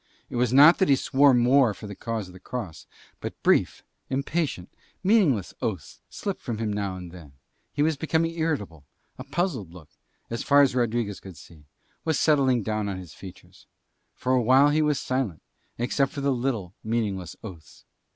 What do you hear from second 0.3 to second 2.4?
It was not that he swore more for the cause of the